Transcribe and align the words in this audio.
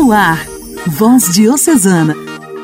No 0.00 0.12
ar, 0.12 0.46
Voz 0.86 1.34
Diocesana, 1.34 2.14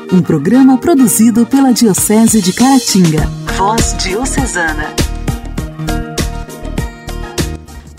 um 0.09 0.21
programa 0.21 0.77
produzido 0.77 1.45
pela 1.45 1.73
Diocese 1.73 2.41
de 2.41 2.53
Caratinga. 2.53 3.27
Voz 3.57 3.93
Diocesana. 3.97 4.95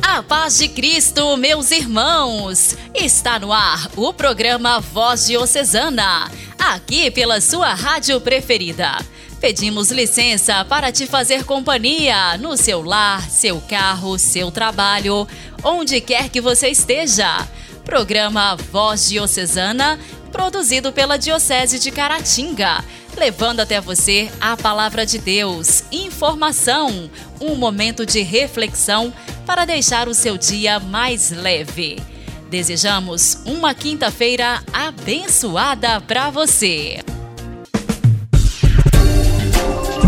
A 0.01 0.23
paz 0.23 0.57
de 0.57 0.69
Cristo, 0.69 1.37
meus 1.37 1.71
irmãos! 1.71 2.79
Está 2.95 3.39
no 3.39 3.53
ar 3.53 3.91
o 3.95 4.11
programa 4.15 4.81
Voz 4.81 5.27
Diocesana, 5.27 6.31
aqui 6.59 7.11
pela 7.11 7.39
sua 7.39 7.75
rádio 7.75 8.19
preferida. 8.23 8.97
Pedimos 9.39 9.91
licença 9.91 10.65
para 10.65 10.91
te 10.91 11.07
fazer 11.07 11.45
companhia 11.45 12.39
no 12.39 12.57
seu 12.57 12.83
lar, 12.83 13.29
seu 13.29 13.61
carro, 13.61 14.19
seu 14.19 14.51
trabalho, 14.51 15.29
onde 15.63 16.01
quer 16.01 16.31
que 16.31 16.41
você 16.41 16.69
esteja. 16.71 17.47
Programa 17.87 18.57
Voz 18.73 19.09
Diocesana, 19.09 19.99
produzido 20.33 20.93
pela 20.93 21.17
Diocese 21.17 21.79
de 21.79 21.93
Caratinga, 21.93 22.85
levando 23.17 23.61
até 23.61 23.81
você 23.81 24.29
a 24.41 24.57
palavra 24.57 25.07
de 25.07 25.19
Deus, 25.19 25.85
informação, 25.93 27.09
um 27.41 27.55
momento 27.55 28.05
de 28.05 28.21
reflexão 28.23 29.15
para 29.47 29.65
deixar 29.65 30.09
o 30.09 30.15
seu 30.15 30.37
dia 30.37 30.81
mais 30.81 31.31
leve. 31.31 32.03
Desejamos 32.51 33.39
uma 33.47 33.73
quinta-feira 33.73 34.63
abençoada 34.73 36.01
para 36.01 36.29
você. 36.29 36.99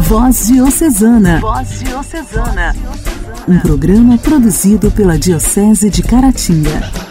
Voz 0.03 0.49
Diocesana. 0.49 1.41
Voz 1.41 1.79
Diocesana. 1.81 2.75
Um 3.47 3.59
programa 3.61 4.19
produzido 4.19 4.91
pela 4.91 5.19
Diocese 5.19 5.89
de 5.89 6.03
Caratinga. 6.03 7.08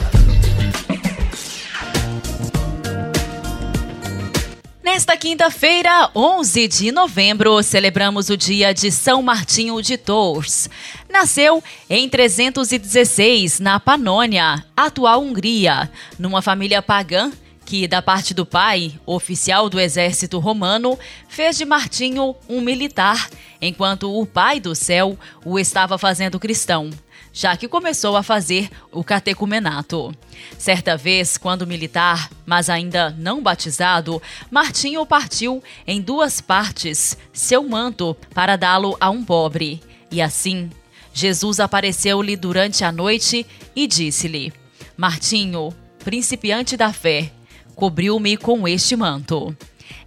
Nesta 4.98 5.16
quinta-feira, 5.16 6.10
11 6.16 6.68
de 6.68 6.92
novembro, 6.92 7.62
celebramos 7.62 8.32
o 8.32 8.36
dia 8.36 8.74
de 8.74 8.92
São 8.92 9.22
Martinho 9.22 9.80
de 9.80 9.96
Tours. 9.96 10.68
Nasceu 11.08 11.64
em 11.88 12.10
316, 12.10 13.60
na 13.60 13.80
Panônia, 13.80 14.66
atual 14.76 15.22
Hungria, 15.22 15.88
numa 16.18 16.42
família 16.42 16.82
pagã 16.82 17.32
que, 17.64 17.88
da 17.88 18.02
parte 18.02 18.34
do 18.34 18.44
pai, 18.44 19.00
oficial 19.06 19.70
do 19.70 19.80
exército 19.80 20.40
romano, 20.40 20.98
fez 21.30 21.60
de 21.60 21.64
Martinho 21.64 22.36
um 22.50 22.60
militar, 22.60 23.30
enquanto 23.62 24.20
o 24.20 24.26
pai 24.26 24.60
do 24.60 24.74
céu 24.74 25.16
o 25.46 25.60
estava 25.60 26.00
fazendo 26.00 26.40
cristão, 26.40 26.90
já 27.38 27.56
que 27.56 27.68
começou 27.68 28.18
a 28.18 28.24
fazer 28.24 28.68
o 28.92 29.04
catecumenato. 29.04 30.12
Certa 30.58 30.98
vez, 30.98 31.38
quando 31.38 31.68
militar, 31.68 32.32
mas 32.48 32.68
ainda 32.68 33.12
não 33.12 33.44
batizado, 33.44 34.20
Martinho 34.50 35.06
partiu 35.06 35.62
em 35.86 36.02
duas 36.02 36.42
partes 36.42 37.16
seu 37.32 37.62
manto 37.62 38.18
para 38.34 38.56
dá-lo 38.56 38.98
a 39.00 39.12
um 39.12 39.24
pobre. 39.24 39.80
E 40.10 40.20
assim, 40.20 40.72
Jesus 41.14 41.60
apareceu-lhe 41.60 42.36
durante 42.36 42.84
a 42.84 42.92
noite 42.92 43.46
e 43.76 43.86
disse-lhe: 43.86 44.52
Martinho, 44.98 45.72
principiante 46.04 46.76
da 46.76 46.92
fé, 46.92 47.32
cobriu-me 47.76 48.36
com 48.36 48.68
este 48.68 48.96
manto. 48.96 49.56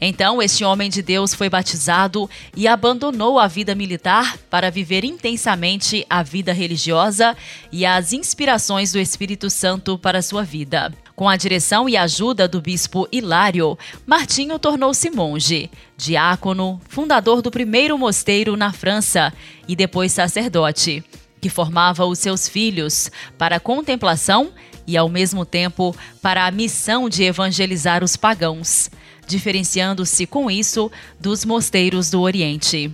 Então, 0.01 0.41
este 0.41 0.65
homem 0.65 0.89
de 0.89 1.03
Deus 1.03 1.35
foi 1.35 1.51
batizado 1.51 2.29
e 2.57 2.67
abandonou 2.67 3.39
a 3.39 3.47
vida 3.47 3.75
militar 3.75 4.39
para 4.49 4.71
viver 4.71 5.05
intensamente 5.05 6.07
a 6.09 6.23
vida 6.23 6.53
religiosa 6.53 7.37
e 7.71 7.85
as 7.85 8.15
inspirações 8.15 8.93
do 8.93 8.99
Espírito 8.99 9.51
Santo 9.51 9.99
para 9.99 10.23
sua 10.23 10.43
vida. 10.43 10.91
Com 11.15 11.29
a 11.29 11.37
direção 11.37 11.87
e 11.87 11.99
ajuda 11.99 12.49
do 12.49 12.63
bispo 12.63 13.07
Hilário, 13.13 13.79
Martinho 14.07 14.59
tornou-se 14.59 15.11
monge, 15.11 15.71
diácono, 15.95 16.81
fundador 16.89 17.43
do 17.43 17.51
primeiro 17.51 17.99
mosteiro 17.99 18.57
na 18.57 18.73
França 18.73 19.31
e 19.69 19.77
depois 19.77 20.13
sacerdote, 20.13 21.05
que 21.39 21.51
formava 21.51 22.07
os 22.07 22.19
seus 22.19 22.49
filhos 22.49 23.11
para 23.37 23.57
a 23.57 23.61
contemplação 23.61 24.51
e, 24.87 24.97
ao 24.97 25.11
mesmo 25.11 25.45
tempo, 25.45 25.95
para 26.23 26.47
a 26.47 26.51
missão 26.51 27.07
de 27.09 27.23
evangelizar 27.23 28.03
os 28.03 28.17
pagãos, 28.17 28.91
diferenciando-se 29.27 30.27
com 30.27 30.51
isso 30.51 30.91
dos 31.19 31.45
mosteiros 31.45 32.11
do 32.11 32.21
Oriente. 32.21 32.91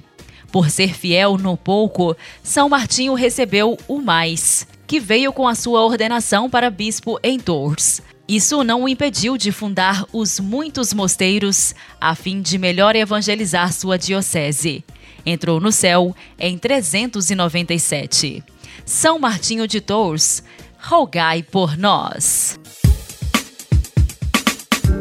Por 0.51 0.71
ser 0.71 0.95
fiel 0.95 1.37
no 1.37 1.57
pouco, 1.57 2.17
São 2.43 2.69
Martinho 2.69 3.15
recebeu 3.15 3.77
o 3.87 4.01
mais, 4.01 4.67
que 4.87 5.01
veio 5.01 5.33
com 5.33 5.47
a 5.47 5.55
sua 5.55 5.85
ordenação 5.85 6.49
para 6.49 6.71
bispo 6.71 7.19
em 7.23 7.39
Tours. 7.39 8.01
Isso 8.29 8.65
não 8.65 8.85
o 8.85 8.89
impediu 8.89 9.37
de 9.37 9.53
fundar 9.53 10.05
os 10.13 10.41
muitos 10.41 10.93
mosteiros 10.93 11.75
a 12.01 12.15
fim 12.15 12.41
de 12.41 12.59
melhor 12.59 12.97
evangelizar 12.97 13.73
sua 13.73 13.97
diocese. 13.97 14.85
Entrou 15.25 15.61
no 15.61 15.71
céu 15.71 16.15
em 16.39 16.57
397. 16.57 18.43
São 18.85 19.19
Martinho 19.19 19.67
de 19.67 19.81
Tours 19.81 20.43
rogai 20.79 21.43
por 21.43 21.77
nós. 21.77 22.59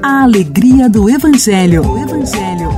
A 0.01 0.23
alegria 0.23 0.89
do 0.89 1.09
Evangelho. 1.09 1.83
Evangelho. 1.97 2.69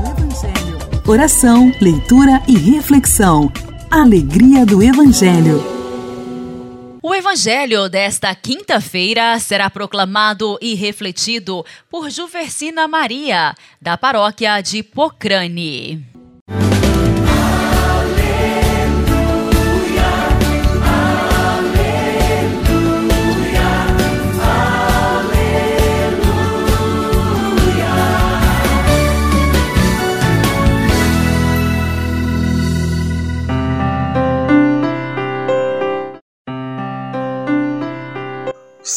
Oração, 1.08 1.72
leitura 1.80 2.42
e 2.48 2.58
reflexão. 2.58 3.52
Alegria 3.90 4.66
do 4.66 4.82
Evangelho. 4.84 5.64
O 7.02 7.16
Evangelho 7.16 7.88
desta 7.90 8.34
quinta-feira 8.36 9.40
será 9.40 9.70
proclamado 9.70 10.58
e 10.62 10.76
refletido 10.76 11.66
por 11.90 12.10
Juversina 12.10 12.88
Maria, 12.88 13.56
da 13.82 13.98
paróquia 13.98 14.60
de 14.62 14.84
Pocrane. 14.84 16.17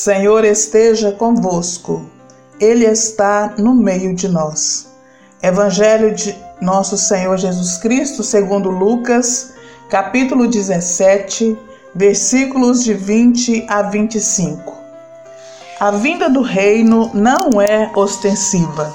Senhor 0.01 0.47
esteja 0.47 1.13
convosco, 1.13 2.07
Ele 2.59 2.87
está 2.87 3.53
no 3.59 3.75
meio 3.75 4.15
de 4.15 4.29
nós. 4.29 4.89
Evangelho 5.43 6.15
de 6.15 6.35
Nosso 6.59 6.97
Senhor 6.97 7.37
Jesus 7.37 7.77
Cristo, 7.77 8.23
segundo 8.23 8.71
Lucas, 8.71 9.53
capítulo 9.91 10.49
17, 10.49 11.55
versículos 11.95 12.83
de 12.83 12.95
20 12.95 13.67
a 13.69 13.83
25. 13.83 14.75
A 15.79 15.91
vinda 15.91 16.31
do 16.31 16.41
reino 16.41 17.11
não 17.13 17.61
é 17.61 17.93
ostensiva. 17.95 18.91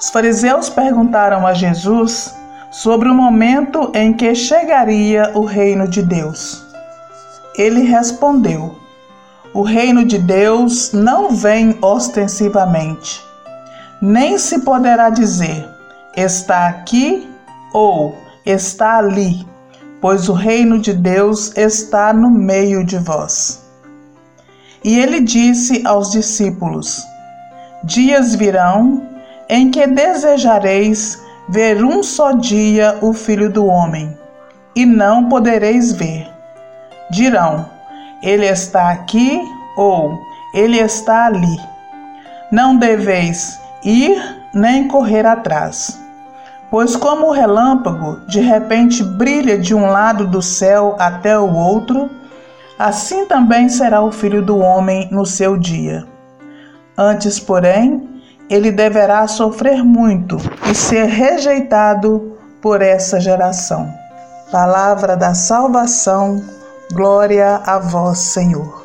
Os 0.00 0.08
fariseus 0.08 0.70
perguntaram 0.70 1.46
a 1.46 1.52
Jesus 1.52 2.34
sobre 2.70 3.10
o 3.10 3.14
momento 3.14 3.92
em 3.92 4.14
que 4.14 4.34
chegaria 4.34 5.32
o 5.34 5.44
reino 5.44 5.86
de 5.86 6.00
Deus. 6.00 6.64
Ele 7.58 7.82
respondeu: 7.82 8.85
o 9.56 9.62
reino 9.62 10.04
de 10.04 10.18
Deus 10.18 10.92
não 10.92 11.30
vem 11.30 11.78
ostensivamente, 11.80 13.24
nem 14.02 14.36
se 14.36 14.58
poderá 14.58 15.08
dizer 15.08 15.66
está 16.14 16.68
aqui 16.68 17.26
ou 17.72 18.14
está 18.44 18.98
ali, 18.98 19.46
pois 19.98 20.28
o 20.28 20.34
reino 20.34 20.78
de 20.78 20.92
Deus 20.92 21.56
está 21.56 22.12
no 22.12 22.30
meio 22.30 22.84
de 22.84 22.98
vós. 22.98 23.64
E 24.84 24.98
ele 24.98 25.20
disse 25.20 25.86
aos 25.86 26.10
discípulos: 26.10 27.02
Dias 27.82 28.34
virão 28.34 29.08
em 29.48 29.70
que 29.70 29.86
desejareis 29.86 31.18
ver 31.48 31.82
um 31.82 32.02
só 32.02 32.32
dia 32.32 32.98
o 33.00 33.14
Filho 33.14 33.50
do 33.50 33.64
Homem, 33.64 34.14
e 34.74 34.84
não 34.84 35.30
podereis 35.30 35.92
ver. 35.92 36.28
Dirão: 37.10 37.75
ele 38.22 38.46
está 38.46 38.90
aqui 38.90 39.42
ou 39.76 40.18
ele 40.54 40.78
está 40.78 41.26
ali. 41.26 41.60
Não 42.50 42.76
deveis 42.76 43.60
ir 43.84 44.16
nem 44.54 44.88
correr 44.88 45.26
atrás. 45.26 46.00
Pois, 46.70 46.96
como 46.96 47.28
o 47.28 47.32
relâmpago 47.32 48.20
de 48.26 48.40
repente 48.40 49.04
brilha 49.04 49.56
de 49.58 49.74
um 49.74 49.86
lado 49.86 50.26
do 50.26 50.42
céu 50.42 50.96
até 50.98 51.38
o 51.38 51.54
outro, 51.54 52.10
assim 52.78 53.26
também 53.26 53.68
será 53.68 54.02
o 54.02 54.10
filho 54.10 54.44
do 54.44 54.58
homem 54.58 55.08
no 55.12 55.24
seu 55.24 55.56
dia. 55.56 56.04
Antes, 56.98 57.38
porém, 57.38 58.08
ele 58.48 58.70
deverá 58.70 59.26
sofrer 59.28 59.84
muito 59.84 60.38
e 60.70 60.74
ser 60.74 61.06
rejeitado 61.06 62.36
por 62.60 62.82
essa 62.82 63.20
geração. 63.20 63.92
Palavra 64.50 65.16
da 65.16 65.34
salvação 65.34 66.42
Glória 66.92 67.56
a 67.66 67.80
vós, 67.80 68.18
Senhor. 68.18 68.84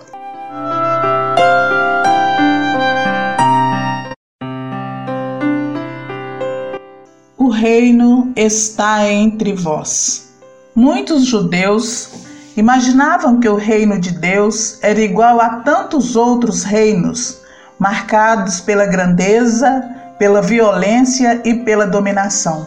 O 7.38 7.50
reino 7.50 8.34
está 8.36 9.08
entre 9.08 9.54
vós. 9.54 10.32
Muitos 10.74 11.26
judeus 11.26 12.10
imaginavam 12.58 13.40
que 13.40 13.48
o 13.48 13.56
reino 13.56 14.00
de 14.00 14.12
Deus 14.12 14.80
era 14.82 15.00
igual 15.00 15.40
a 15.40 15.58
tantos 15.58 16.16
outros 16.16 16.64
reinos, 16.64 17.40
marcados 17.78 18.60
pela 18.60 18.88
grandeza, 18.88 19.88
pela 20.18 20.42
violência 20.42 21.40
e 21.46 21.54
pela 21.54 21.86
dominação. 21.86 22.66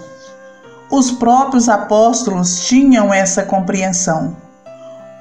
Os 0.88 1.10
próprios 1.10 1.68
apóstolos 1.68 2.64
tinham 2.66 3.12
essa 3.12 3.42
compreensão 3.42 4.43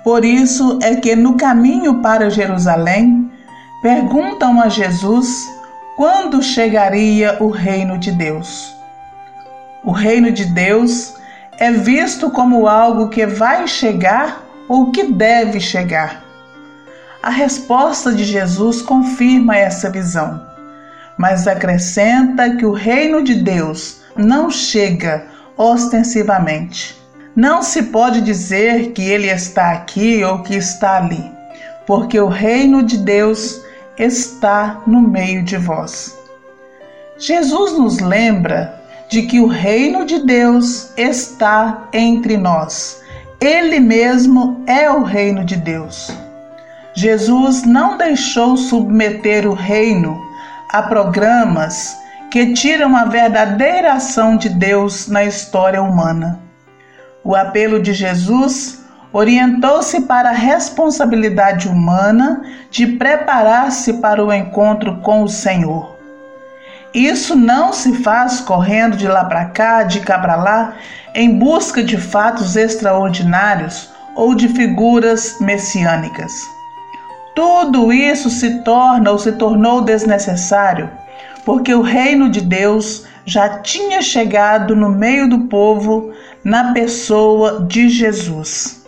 por 0.03 0.25
isso 0.25 0.79
é 0.81 0.95
que 0.95 1.15
no 1.15 1.37
caminho 1.37 2.01
para 2.01 2.29
Jerusalém, 2.29 3.31
perguntam 3.81 4.61
a 4.61 4.69
Jesus 4.69 5.47
quando 5.95 6.41
chegaria 6.41 7.37
o 7.39 7.49
reino 7.49 7.97
de 7.97 8.11
Deus. 8.11 8.73
O 9.83 9.91
reino 9.91 10.31
de 10.31 10.45
Deus 10.45 11.15
é 11.57 11.71
visto 11.71 12.29
como 12.29 12.67
algo 12.67 13.09
que 13.09 13.25
vai 13.25 13.67
chegar 13.67 14.43
ou 14.67 14.91
que 14.91 15.11
deve 15.11 15.59
chegar. 15.59 16.23
A 17.21 17.29
resposta 17.29 18.11
de 18.11 18.23
Jesus 18.23 18.81
confirma 18.81 19.55
essa 19.55 19.89
visão, 19.89 20.41
mas 21.17 21.47
acrescenta 21.47 22.55
que 22.55 22.65
o 22.65 22.71
reino 22.71 23.23
de 23.23 23.35
Deus 23.35 24.01
não 24.15 24.49
chega 24.49 25.27
ostensivamente. 25.57 27.02
Não 27.35 27.63
se 27.63 27.83
pode 27.83 28.21
dizer 28.21 28.91
que 28.91 29.01
ele 29.01 29.27
está 29.27 29.71
aqui 29.71 30.23
ou 30.23 30.43
que 30.43 30.55
está 30.55 30.97
ali, 30.97 31.31
porque 31.85 32.19
o 32.19 32.27
reino 32.27 32.83
de 32.83 32.97
Deus 32.97 33.59
está 33.97 34.81
no 34.85 35.01
meio 35.01 35.41
de 35.41 35.57
vós. 35.57 36.15
Jesus 37.17 37.73
nos 37.73 37.99
lembra 37.99 38.79
de 39.09 39.23
que 39.23 39.39
o 39.39 39.47
reino 39.47 40.05
de 40.05 40.23
Deus 40.25 40.91
está 40.95 41.87
entre 41.91 42.37
nós. 42.37 43.01
Ele 43.41 43.79
mesmo 43.79 44.63
é 44.67 44.89
o 44.91 45.03
reino 45.03 45.43
de 45.43 45.55
Deus. 45.55 46.11
Jesus 46.93 47.63
não 47.63 47.97
deixou 47.97 48.55
submeter 48.55 49.47
o 49.47 49.53
reino 49.53 50.21
a 50.69 50.83
programas 50.83 51.95
que 52.31 52.53
tiram 52.53 52.95
a 52.95 53.05
verdadeira 53.05 53.93
ação 53.93 54.37
de 54.37 54.49
Deus 54.49 55.07
na 55.07 55.23
história 55.23 55.81
humana. 55.81 56.39
O 57.23 57.35
apelo 57.35 57.81
de 57.81 57.93
Jesus 57.93 58.83
orientou-se 59.13 60.01
para 60.01 60.29
a 60.29 60.33
responsabilidade 60.33 61.69
humana 61.69 62.43
de 62.69 62.85
preparar-se 62.85 63.93
para 63.93 64.23
o 64.23 64.33
encontro 64.33 64.97
com 64.97 65.23
o 65.23 65.29
Senhor. 65.29 65.95
Isso 66.93 67.35
não 67.35 67.71
se 67.71 67.93
faz 68.03 68.41
correndo 68.41 68.97
de 68.97 69.07
lá 69.07 69.23
para 69.23 69.45
cá, 69.45 69.83
de 69.83 70.01
cá 70.01 70.19
para 70.19 70.35
lá, 70.35 70.73
em 71.15 71.37
busca 71.37 71.81
de 71.81 71.97
fatos 71.97 72.55
extraordinários 72.55 73.89
ou 74.15 74.35
de 74.35 74.49
figuras 74.49 75.37
messiânicas. 75.39 76.31
Tudo 77.35 77.91
isso 77.93 78.29
se 78.29 78.59
torna 78.63 79.11
ou 79.11 79.17
se 79.17 79.31
tornou 79.31 79.81
desnecessário, 79.81 80.89
porque 81.45 81.73
o 81.73 81.81
reino 81.81 82.29
de 82.29 82.41
Deus 82.41 83.05
já 83.25 83.59
tinha 83.59 84.01
chegado 84.01 84.75
no 84.75 84.89
meio 84.89 85.29
do 85.29 85.41
povo 85.41 86.11
na 86.43 86.73
pessoa 86.73 87.65
de 87.67 87.89
Jesus. 87.89 88.83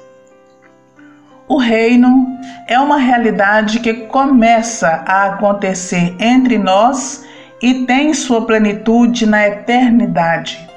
O 1.48 1.58
reino 1.58 2.28
é 2.68 2.80
uma 2.80 2.98
realidade 2.98 3.80
que 3.80 3.94
começa 4.08 5.04
a 5.08 5.26
acontecer 5.26 6.16
entre 6.20 6.58
nós 6.58 7.24
e 7.62 7.86
tem 7.86 8.14
sua 8.14 8.46
plenitude 8.46 9.26
na 9.26 9.48
eternidade. 9.48 10.68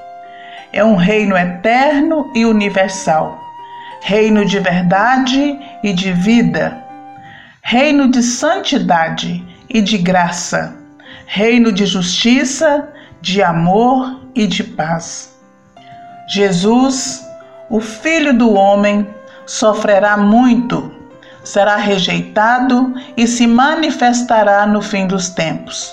É 0.73 0.85
um 0.85 0.95
reino 0.95 1.37
eterno 1.37 2.31
e 2.35 2.45
universal, 2.45 3.41
reino 4.03 4.45
de 4.45 4.61
verdade 4.61 5.59
e 5.83 5.93
de 5.93 6.13
vida, 6.13 6.77
reino 7.63 8.11
de 8.11 8.23
santidade 8.23 9.43
e 9.69 9.81
de 9.81 9.99
graça, 9.99 10.77
reino 11.27 11.73
de 11.73 11.87
justiça, 11.87 12.89
de 13.21 13.43
amor 13.43 14.21
e 14.35 14.47
de 14.47 14.63
paz. 14.63 15.28
Jesus, 16.31 17.27
o 17.71 17.81
Filho 17.81 18.37
do 18.37 18.53
Homem, 18.53 19.09
sofrerá 19.47 20.15
muito, 20.15 20.93
será 21.43 21.77
rejeitado 21.77 22.95
e 23.17 23.27
se 23.27 23.47
manifestará 23.47 24.67
no 24.67 24.83
fim 24.83 25.07
dos 25.07 25.31
tempos. 25.31 25.91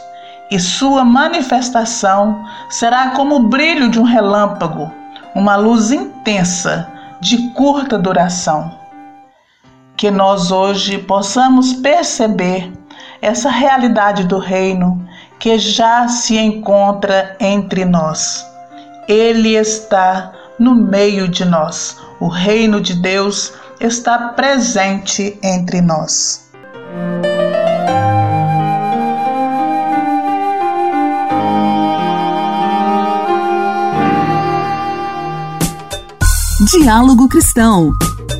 E 0.51 0.59
sua 0.59 1.05
manifestação 1.05 2.43
será 2.69 3.11
como 3.11 3.35
o 3.37 3.47
brilho 3.47 3.87
de 3.87 3.97
um 3.97 4.03
relâmpago, 4.03 4.91
uma 5.33 5.55
luz 5.55 5.91
intensa, 5.91 6.91
de 7.21 7.37
curta 7.51 7.97
duração. 7.97 8.77
Que 9.95 10.11
nós 10.11 10.51
hoje 10.51 10.97
possamos 10.97 11.71
perceber 11.71 12.73
essa 13.21 13.49
realidade 13.49 14.25
do 14.25 14.37
reino 14.37 15.07
que 15.39 15.57
já 15.57 16.09
se 16.09 16.37
encontra 16.37 17.37
entre 17.39 17.85
nós. 17.85 18.45
Ele 19.07 19.55
está 19.55 20.33
no 20.57 20.73
meio 20.75 21.27
de 21.27 21.45
nós 21.45 21.97
o 22.19 22.27
reino 22.27 22.79
de 22.79 22.93
Deus 22.93 23.53
está 23.79 24.29
presente 24.29 25.37
entre 25.43 25.81
nós. 25.81 26.45
Diálogo 36.71 37.27
Cristão. 37.27 37.91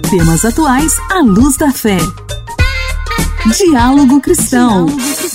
Temas 0.10 0.46
atuais 0.46 0.94
à 1.12 1.20
luz 1.20 1.58
da 1.58 1.72
fé. 1.72 1.98
Diálogo 3.58 4.22
Cristão. 4.22 4.86
Diálogo 4.86 5.35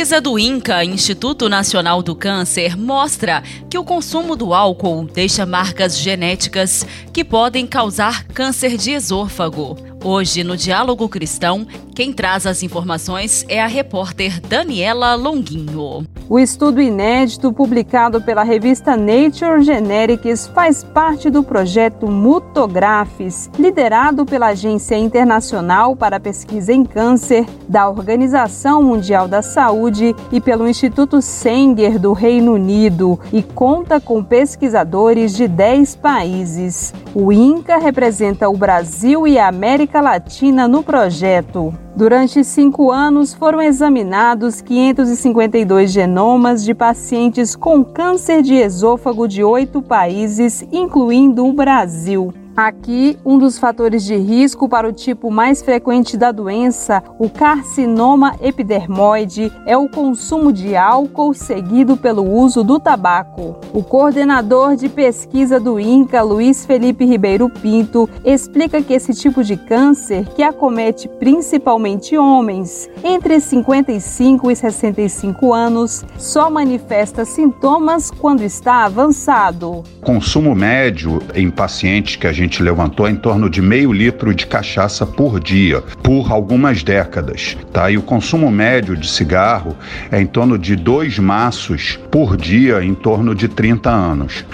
Pesquisa 0.00 0.18
do 0.18 0.38
INCA, 0.38 0.82
Instituto 0.82 1.46
Nacional 1.46 2.02
do 2.02 2.14
Câncer, 2.14 2.74
mostra 2.74 3.42
que 3.68 3.76
o 3.76 3.84
consumo 3.84 4.34
do 4.34 4.54
álcool 4.54 5.04
deixa 5.04 5.44
marcas 5.44 5.98
genéticas 5.98 6.86
que 7.12 7.22
podem 7.22 7.66
causar 7.66 8.24
câncer 8.28 8.78
de 8.78 8.92
esôfago. 8.92 9.89
Hoje, 10.02 10.42
no 10.42 10.56
Diálogo 10.56 11.06
Cristão, 11.10 11.66
quem 11.94 12.10
traz 12.10 12.46
as 12.46 12.62
informações 12.62 13.44
é 13.50 13.60
a 13.60 13.66
repórter 13.66 14.40
Daniela 14.40 15.14
Longuinho. 15.14 16.06
O 16.26 16.38
estudo 16.38 16.80
inédito 16.80 17.52
publicado 17.52 18.22
pela 18.22 18.42
revista 18.42 18.96
Nature 18.96 19.62
Genetics 19.62 20.46
faz 20.46 20.82
parte 20.82 21.28
do 21.28 21.42
projeto 21.42 22.06
Mutografes, 22.06 23.50
liderado 23.58 24.24
pela 24.24 24.46
Agência 24.48 24.96
Internacional 24.96 25.94
para 25.94 26.16
a 26.16 26.20
Pesquisa 26.20 26.72
em 26.72 26.84
Câncer 26.84 27.44
da 27.68 27.90
Organização 27.90 28.82
Mundial 28.82 29.28
da 29.28 29.42
Saúde 29.42 30.14
e 30.32 30.40
pelo 30.40 30.68
Instituto 30.68 31.20
Sanger 31.20 31.98
do 31.98 32.12
Reino 32.12 32.54
Unido 32.54 33.18
e 33.32 33.42
conta 33.42 34.00
com 34.00 34.22
pesquisadores 34.24 35.34
de 35.34 35.46
10 35.46 35.96
países. 35.96 36.94
O 37.12 37.32
INCA 37.32 37.76
representa 37.76 38.48
o 38.48 38.56
Brasil 38.56 39.26
e 39.26 39.36
a 39.36 39.48
América 39.48 39.89
Latina 39.98 40.68
no 40.68 40.82
projeto. 40.82 41.72
Durante 41.96 42.44
cinco 42.44 42.92
anos 42.92 43.32
foram 43.32 43.62
examinados 43.62 44.60
552 44.60 45.90
genomas 45.90 46.62
de 46.62 46.74
pacientes 46.74 47.56
com 47.56 47.82
câncer 47.82 48.42
de 48.42 48.56
esôfago 48.56 49.26
de 49.26 49.42
oito 49.42 49.80
países, 49.80 50.62
incluindo 50.70 51.46
o 51.46 51.54
Brasil. 51.54 52.30
Aqui, 52.62 53.16
um 53.24 53.38
dos 53.38 53.58
fatores 53.58 54.04
de 54.04 54.14
risco 54.16 54.68
para 54.68 54.86
o 54.86 54.92
tipo 54.92 55.30
mais 55.30 55.62
frequente 55.62 56.14
da 56.14 56.30
doença, 56.30 57.02
o 57.18 57.30
carcinoma 57.30 58.36
epidermoide, 58.38 59.50
é 59.64 59.78
o 59.78 59.88
consumo 59.88 60.52
de 60.52 60.76
álcool 60.76 61.32
seguido 61.32 61.96
pelo 61.96 62.22
uso 62.22 62.62
do 62.62 62.78
tabaco. 62.78 63.56
O 63.72 63.82
coordenador 63.82 64.76
de 64.76 64.90
pesquisa 64.90 65.58
do 65.58 65.80
INCA, 65.80 66.20
Luiz 66.20 66.66
Felipe 66.66 67.06
Ribeiro 67.06 67.48
Pinto, 67.48 68.06
explica 68.22 68.82
que 68.82 68.92
esse 68.92 69.14
tipo 69.14 69.42
de 69.42 69.56
câncer, 69.56 70.26
que 70.36 70.42
acomete 70.42 71.08
principalmente 71.08 72.18
homens 72.18 72.90
entre 73.02 73.40
55 73.40 74.50
e 74.50 74.56
65 74.56 75.54
anos, 75.54 76.04
só 76.18 76.50
manifesta 76.50 77.24
sintomas 77.24 78.10
quando 78.10 78.42
está 78.42 78.84
avançado. 78.84 79.82
Consumo 80.02 80.54
médio 80.54 81.22
em 81.34 81.50
pacientes 81.50 82.16
que 82.16 82.26
a 82.26 82.32
gente 82.32 82.49
gente 82.50 82.64
levantou 82.64 83.08
em 83.08 83.14
torno 83.14 83.48
de 83.48 83.62
meio 83.62 83.92
litro 83.92 84.34
de 84.34 84.44
cachaça 84.44 85.06
por 85.06 85.38
dia, 85.38 85.80
por 86.02 86.32
algumas 86.32 86.82
décadas. 86.82 87.56
Tá? 87.72 87.88
E 87.88 87.96
o 87.96 88.02
consumo 88.02 88.50
médio 88.50 88.96
de 88.96 89.08
cigarro 89.08 89.76
é 90.10 90.20
em 90.20 90.26
torno 90.26 90.58
de 90.58 90.74
dois 90.74 91.16
maços 91.20 91.96
por 92.10 92.36
dia, 92.36 92.82
em 92.82 92.92
torno 92.92 93.36
de 93.36 93.46
30 93.46 93.88
anos. 93.88 94.44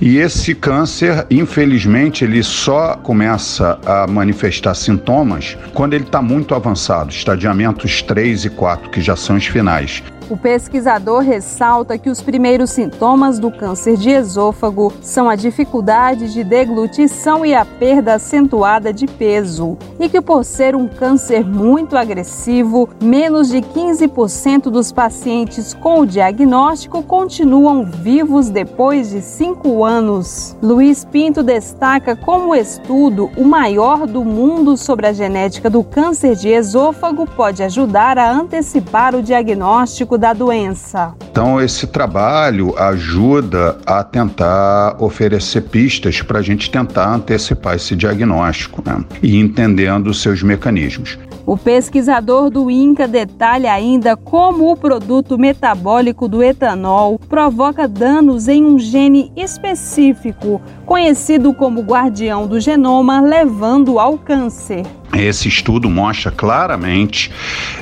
E 0.00 0.16
esse 0.16 0.52
câncer, 0.54 1.24
infelizmente, 1.30 2.24
ele 2.24 2.42
só 2.42 2.96
começa 2.96 3.78
a 3.86 4.06
manifestar 4.08 4.74
sintomas 4.74 5.56
quando 5.72 5.94
ele 5.94 6.04
está 6.04 6.20
muito 6.20 6.56
avançado, 6.56 7.10
estadiamentos 7.10 8.02
3 8.02 8.46
e 8.46 8.50
4, 8.50 8.90
que 8.90 9.00
já 9.00 9.14
são 9.14 9.36
os 9.36 9.46
finais. 9.46 10.02
O 10.30 10.38
pesquisador 10.38 11.20
ressalta 11.20 11.98
que 11.98 12.08
os 12.08 12.22
primeiros 12.22 12.70
sintomas 12.70 13.38
do 13.38 13.50
câncer 13.50 13.96
de 13.96 14.08
esôfago 14.08 14.90
são 15.02 15.28
a 15.28 15.36
dificuldade 15.36 16.32
de 16.32 16.42
deglutição 16.42 17.44
e 17.44 17.54
a 17.54 17.64
perda 17.64 18.14
acentuada 18.14 18.90
de 18.90 19.06
peso, 19.06 19.76
e 20.00 20.08
que, 20.08 20.22
por 20.22 20.42
ser 20.42 20.74
um 20.74 20.88
câncer 20.88 21.44
muito 21.44 21.94
agressivo, 21.94 22.88
menos 23.02 23.50
de 23.50 23.58
15% 23.58 24.70
dos 24.70 24.90
pacientes 24.90 25.74
com 25.74 26.00
o 26.00 26.06
diagnóstico 26.06 27.02
continuam 27.02 27.84
vivos 27.84 28.48
depois 28.48 29.10
de 29.10 29.20
cinco 29.20 29.84
anos. 29.84 30.56
Luiz 30.62 31.04
Pinto 31.04 31.42
destaca 31.42 32.16
como 32.16 32.54
estudo, 32.54 33.30
o 33.36 33.44
maior 33.44 34.06
do 34.06 34.24
mundo 34.24 34.74
sobre 34.76 35.06
a 35.06 35.12
genética 35.12 35.68
do 35.68 35.84
câncer 35.84 36.34
de 36.34 36.48
esôfago, 36.48 37.26
pode 37.26 37.62
ajudar 37.62 38.16
a 38.16 38.30
antecipar 38.30 39.14
o 39.14 39.22
diagnóstico 39.22 40.13
da 40.16 40.32
doença. 40.32 41.14
Então, 41.30 41.60
esse 41.60 41.86
trabalho 41.86 42.76
ajuda 42.78 43.78
a 43.86 44.02
tentar 44.02 44.96
oferecer 44.98 45.62
pistas 45.62 46.22
para 46.22 46.38
a 46.38 46.42
gente 46.42 46.70
tentar 46.70 47.14
antecipar 47.14 47.76
esse 47.76 47.94
diagnóstico 47.96 48.82
né? 48.84 49.04
e 49.22 49.38
entendendo 49.38 50.08
os 50.08 50.22
seus 50.22 50.42
mecanismos. 50.42 51.18
O 51.46 51.58
pesquisador 51.58 52.48
do 52.48 52.70
INCA 52.70 53.06
detalha 53.06 53.70
ainda 53.70 54.16
como 54.16 54.72
o 54.72 54.76
produto 54.76 55.38
metabólico 55.38 56.26
do 56.26 56.42
etanol 56.42 57.18
provoca 57.28 57.86
danos 57.86 58.48
em 58.48 58.64
um 58.64 58.78
gene 58.78 59.30
específico, 59.36 60.60
conhecido 60.86 61.52
como 61.52 61.82
guardião 61.82 62.46
do 62.46 62.58
genoma, 62.58 63.20
levando 63.20 63.98
ao 63.98 64.16
câncer. 64.16 64.84
Esse 65.12 65.48
estudo 65.48 65.88
mostra 65.88 66.30
claramente 66.30 67.30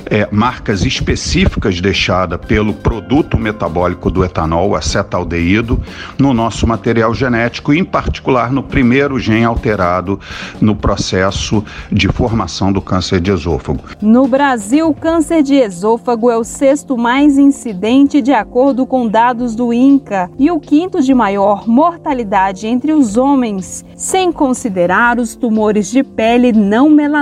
é, 0.07 0.29
marcas 0.31 0.85
específicas 0.85 1.81
deixadas 1.81 2.39
pelo 2.47 2.75
produto 2.75 3.39
metabólico 3.39 4.11
do 4.11 4.25
etanol, 4.25 4.77
acetaldeído, 4.77 5.83
no 6.19 6.35
nosso 6.35 6.67
material 6.67 7.15
genético, 7.15 7.73
em 7.73 7.85
particular 7.85 8.53
no 8.53 8.63
primeiro 8.63 9.19
gene 9.19 9.45
alterado 9.45 10.21
no 10.61 10.77
processo 10.77 11.65
de 11.91 12.09
formação 12.09 12.73
do 12.73 12.83
câncer 12.83 13.21
de 13.21 13.31
esôfago. 13.31 13.81
No 14.01 14.29
Brasil, 14.29 14.89
o 14.89 14.95
câncer 14.95 15.43
de 15.43 15.55
esôfago 15.55 16.31
é 16.31 16.37
o 16.37 16.45
sexto 16.45 16.99
mais 16.99 17.39
incidente 17.39 18.21
de 18.21 18.33
acordo 18.33 18.85
com 18.85 19.09
dados 19.09 19.55
do 19.55 19.73
INCA 19.73 20.31
e 20.39 20.51
o 20.51 20.61
quinto 20.61 21.01
de 21.01 21.15
maior 21.15 21.67
mortalidade 21.67 22.67
entre 22.67 22.93
os 22.93 23.17
homens, 23.17 23.85
sem 23.97 24.31
considerar 24.31 25.19
os 25.19 25.35
tumores 25.35 25.91
de 25.91 26.03
pele 26.03 26.53
não 26.53 26.91
melanómicos 26.91 27.22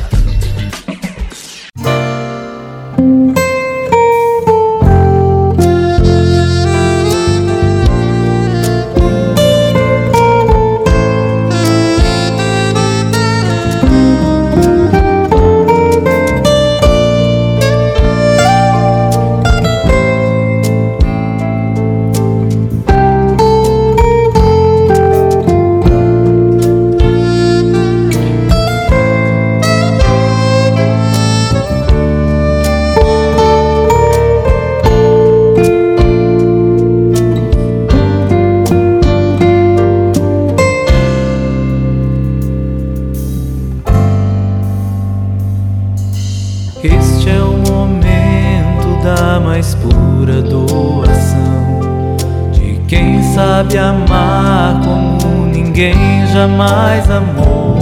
Jamais 56.33 57.09
amou, 57.11 57.75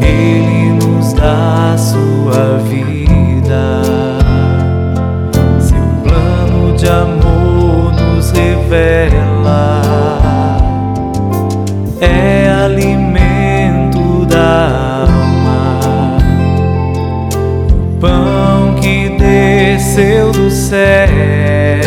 Ele 0.00 0.72
nos 0.82 1.12
dá 1.12 1.76
sua 1.76 2.58
vida. 2.68 3.82
Seu 5.60 5.84
plano 6.02 6.74
de 6.76 6.88
amor 6.88 7.92
nos 7.92 8.30
revela, 8.30 9.82
é 12.00 12.48
alimento 12.64 14.24
da 14.26 15.06
alma, 15.06 16.16
o 17.70 18.00
pão 18.00 18.74
que 18.80 19.10
desceu 19.18 20.33
céu, 20.74 21.86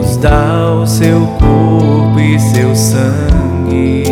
nos 0.00 0.16
dá 0.16 0.72
o 0.80 0.86
seu 0.86 1.26
corpo 1.38 2.18
e 2.18 2.40
seu 2.40 2.74
sangue 2.74 4.02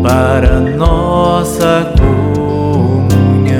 para 0.00 0.60
nossa 0.60 1.92
comunhão. 1.98 3.58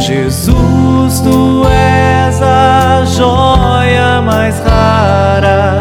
Jesus, 0.00 1.20
tu 1.20 1.64
és 1.68 2.42
a 2.42 3.04
joia 3.04 4.20
mais 4.22 4.58
rara, 4.58 5.78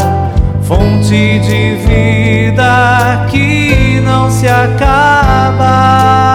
fonte 0.61 1.39
de 1.39 1.75
vida 1.87 3.25
que 3.31 3.99
não 4.05 4.29
se 4.29 4.47
acaba. 4.47 6.26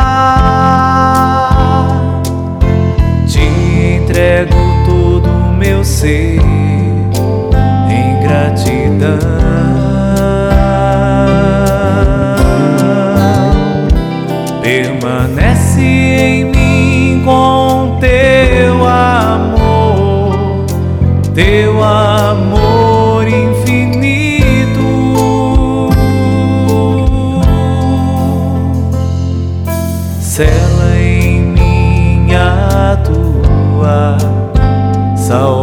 Meu 6.02 6.42
ser 7.92 8.22
gratidão. 8.22 9.41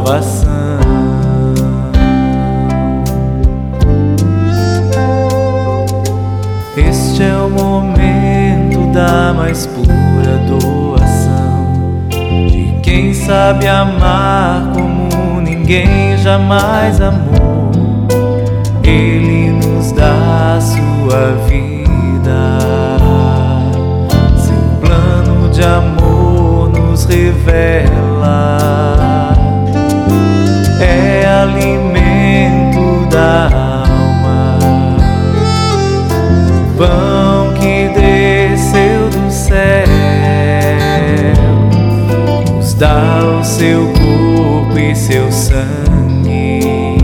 Salvação. 0.09 0.49
da 8.91 9.33
mais 9.33 9.67
pura 9.67 10.37
doação 10.47 12.07
de 12.09 12.79
quem 12.81 13.13
sabe 13.13 13.67
amar 13.67 14.73
como 14.73 15.41
ninguém 15.41 16.17
jamais 16.17 16.99
amou. 16.99 17.71
Ele 18.83 19.51
nos 19.51 19.91
dá 19.91 20.55
a 20.57 20.61
sua 20.61 21.33
vida, 21.47 22.57
seu 24.37 24.79
plano 24.81 25.49
de 25.49 25.63
amor 25.63 26.69
nos 26.69 27.05
revela. 27.05 28.98
pão 36.79 37.53
que 37.55 37.89
desceu 37.89 39.09
do 39.09 39.29
céu, 39.29 39.85
nos 42.55 42.73
dá 42.73 43.19
o 43.37 43.43
seu 43.43 43.87
corpo 43.87 44.79
e 44.79 44.95
seu 44.95 45.29
sangue 45.29 46.97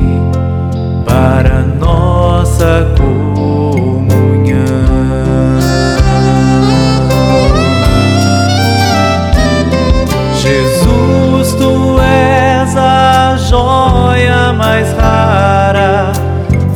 para 1.05 1.61
nossa 1.77 2.95
comunhão. 2.97 4.55
Jesus, 10.37 11.53
tu 11.55 11.99
és 11.99 12.77
a 12.77 13.35
joia 13.37 14.53
mais 14.53 14.93
rara, 14.93 16.13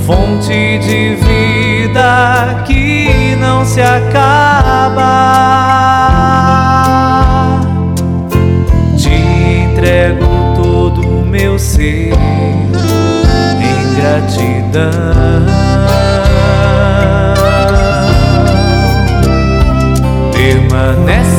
fonte 0.05 0.79
de 0.79 1.15
vida 1.15 1.28
não 3.59 3.65
se 3.65 3.81
acaba. 3.81 5.49
ser 11.59 12.13
em 12.13 13.95
gratidão. 13.95 14.89
Permanece 20.31 21.38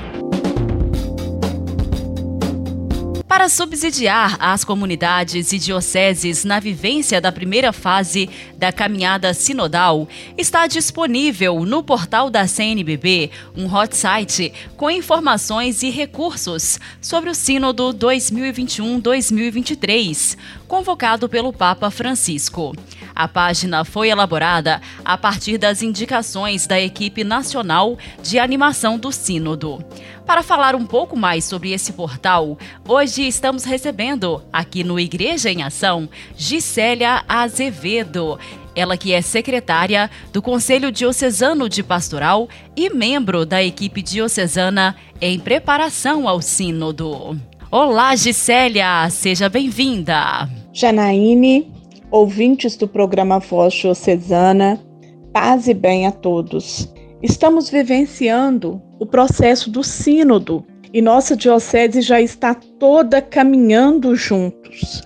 Para 3.41 3.49
subsidiar 3.49 4.37
as 4.39 4.63
comunidades 4.63 5.51
e 5.51 5.57
dioceses 5.57 6.45
na 6.45 6.59
vivência 6.59 7.19
da 7.19 7.31
primeira 7.31 7.73
fase 7.73 8.29
da 8.55 8.71
caminhada 8.71 9.33
sinodal, 9.33 10.07
está 10.37 10.67
disponível 10.67 11.65
no 11.65 11.81
portal 11.81 12.29
da 12.29 12.45
CNBB 12.45 13.31
um 13.57 13.65
hot 13.65 13.97
site 13.97 14.53
com 14.77 14.91
informações 14.91 15.81
e 15.81 15.89
recursos 15.89 16.79
sobre 17.01 17.31
o 17.31 17.35
Sínodo 17.35 17.91
2021-2023, 17.95 20.37
convocado 20.67 21.27
pelo 21.27 21.51
Papa 21.51 21.89
Francisco. 21.89 22.75
A 23.15 23.27
página 23.27 23.83
foi 23.83 24.09
elaborada 24.09 24.81
a 25.03 25.17
partir 25.17 25.57
das 25.57 25.81
indicações 25.81 26.65
da 26.65 26.79
equipe 26.79 27.23
nacional 27.23 27.97
de 28.21 28.39
animação 28.39 28.97
do 28.97 29.11
Sínodo. 29.11 29.83
Para 30.25 30.43
falar 30.43 30.75
um 30.75 30.85
pouco 30.85 31.17
mais 31.17 31.43
sobre 31.43 31.71
esse 31.71 31.93
portal, 31.93 32.57
hoje 32.87 33.27
estamos 33.27 33.63
recebendo, 33.63 34.41
aqui 34.51 34.83
no 34.83 34.99
Igreja 34.99 35.49
em 35.49 35.63
Ação, 35.63 36.07
Gisélia 36.37 37.23
Azevedo. 37.27 38.39
Ela 38.73 38.95
que 38.95 39.13
é 39.13 39.21
secretária 39.21 40.09
do 40.31 40.41
Conselho 40.41 40.91
Diocesano 40.91 41.67
de 41.67 41.83
Pastoral 41.83 42.47
e 42.75 42.89
membro 42.89 43.45
da 43.45 43.61
equipe 43.61 44.01
diocesana 44.01 44.95
em 45.19 45.37
preparação 45.37 46.27
ao 46.27 46.41
Sínodo. 46.41 47.37
Olá, 47.69 48.15
Gisélia, 48.15 49.09
seja 49.09 49.49
bem-vinda. 49.49 50.49
Janaíne, 50.73 51.69
ouvintes 52.11 52.75
do 52.75 52.89
programa 52.89 53.39
Voz 53.39 53.73
Diocesana, 53.73 54.77
paz 55.31 55.69
e 55.69 55.73
bem 55.73 56.05
a 56.05 56.11
todos. 56.11 56.93
Estamos 57.23 57.69
vivenciando 57.69 58.81
o 58.99 59.05
processo 59.05 59.71
do 59.71 59.81
Sínodo 59.81 60.65
e 60.93 61.01
nossa 61.01 61.37
Diocese 61.37 62.01
já 62.01 62.19
está 62.19 62.53
toda 62.53 63.21
caminhando 63.21 64.13
juntos. 64.13 65.01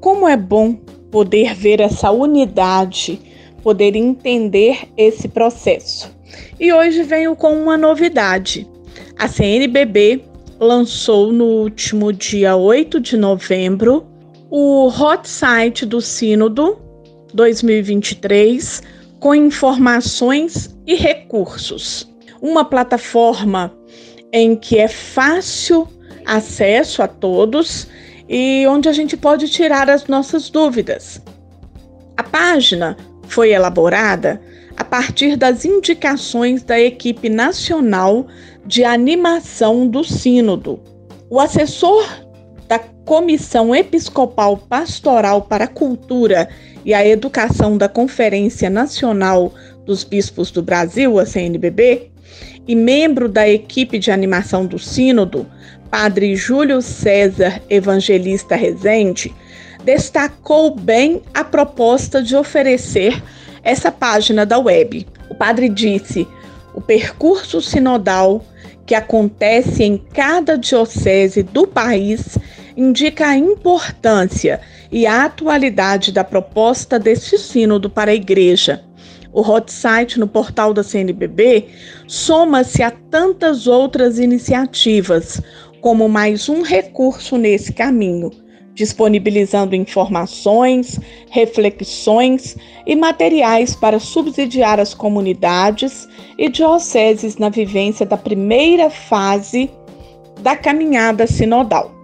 Como 0.00 0.26
é 0.26 0.38
bom 0.38 0.74
poder 1.10 1.54
ver 1.54 1.80
essa 1.80 2.10
unidade, 2.10 3.20
poder 3.62 3.94
entender 3.94 4.88
esse 4.96 5.28
processo. 5.28 6.16
E 6.58 6.72
hoje 6.72 7.02
venho 7.02 7.36
com 7.36 7.52
uma 7.52 7.76
novidade. 7.76 8.66
A 9.18 9.28
CNBB 9.28 10.24
lançou 10.58 11.30
no 11.30 11.44
último 11.44 12.10
dia 12.10 12.56
8 12.56 13.00
de 13.00 13.18
novembro 13.18 14.06
o 14.50 14.88
hot 14.88 15.28
site 15.28 15.84
do 15.84 16.00
Sínodo 16.00 16.78
2023 17.34 18.82
com 19.20 19.34
informações 19.34 20.74
e 20.86 20.94
recursos. 20.94 22.08
Uma 22.40 22.64
plataforma 22.64 23.74
em 24.32 24.56
que 24.56 24.78
é 24.78 24.88
fácil 24.88 25.88
acesso 26.24 27.02
a 27.02 27.08
todos 27.08 27.88
e 28.28 28.66
onde 28.68 28.88
a 28.88 28.92
gente 28.92 29.16
pode 29.16 29.48
tirar 29.48 29.90
as 29.90 30.06
nossas 30.06 30.48
dúvidas. 30.48 31.20
A 32.16 32.22
página 32.22 32.96
foi 33.26 33.50
elaborada 33.50 34.40
a 34.76 34.84
partir 34.84 35.36
das 35.36 35.64
indicações 35.64 36.62
da 36.62 36.78
equipe 36.78 37.28
nacional 37.28 38.26
de 38.64 38.84
animação 38.84 39.88
do 39.88 40.04
Sínodo. 40.04 40.80
O 41.28 41.40
assessor 41.40 42.06
Comissão 43.08 43.74
Episcopal 43.74 44.58
Pastoral 44.58 45.40
para 45.40 45.64
a 45.64 45.66
Cultura 45.66 46.46
e 46.84 46.92
a 46.92 47.06
Educação 47.06 47.78
da 47.78 47.88
Conferência 47.88 48.68
Nacional 48.68 49.54
dos 49.86 50.04
Bispos 50.04 50.50
do 50.50 50.62
Brasil, 50.62 51.18
a 51.18 51.24
CNBB, 51.24 52.10
e 52.66 52.76
membro 52.76 53.26
da 53.26 53.48
equipe 53.48 53.98
de 53.98 54.10
animação 54.10 54.66
do 54.66 54.78
Sínodo, 54.78 55.46
Padre 55.90 56.36
Júlio 56.36 56.82
César 56.82 57.62
Evangelista 57.70 58.54
Rezende, 58.54 59.34
destacou 59.82 60.76
bem 60.76 61.22
a 61.32 61.42
proposta 61.42 62.22
de 62.22 62.36
oferecer 62.36 63.22
essa 63.62 63.90
página 63.90 64.44
da 64.44 64.58
web. 64.58 65.06
O 65.30 65.34
padre 65.34 65.70
disse: 65.70 66.28
o 66.74 66.80
percurso 66.82 67.62
sinodal 67.62 68.44
que 68.84 68.94
acontece 68.94 69.82
em 69.82 69.96
cada 69.96 70.58
diocese 70.58 71.42
do 71.42 71.66
país 71.66 72.36
indica 72.78 73.26
a 73.26 73.36
importância 73.36 74.60
e 74.92 75.04
a 75.04 75.24
atualidade 75.24 76.12
da 76.12 76.22
proposta 76.22 76.96
deste 76.96 77.36
sínodo 77.36 77.90
para 77.90 78.12
a 78.12 78.14
igreja. 78.14 78.84
O 79.32 79.40
hot 79.40 79.72
site 79.72 80.20
no 80.20 80.28
portal 80.28 80.72
da 80.72 80.84
CNBB 80.84 81.66
soma-se 82.06 82.80
a 82.80 82.92
tantas 82.92 83.66
outras 83.66 84.20
iniciativas, 84.20 85.42
como 85.80 86.08
mais 86.08 86.48
um 86.48 86.62
recurso 86.62 87.36
nesse 87.36 87.72
caminho, 87.72 88.30
disponibilizando 88.74 89.74
informações, 89.74 91.00
reflexões 91.30 92.56
e 92.86 92.94
materiais 92.94 93.74
para 93.74 93.98
subsidiar 93.98 94.78
as 94.78 94.94
comunidades 94.94 96.08
e 96.38 96.48
dioceses 96.48 97.38
na 97.38 97.48
vivência 97.48 98.06
da 98.06 98.16
primeira 98.16 98.88
fase 98.88 99.68
da 100.42 100.56
caminhada 100.56 101.26
sinodal. 101.26 101.97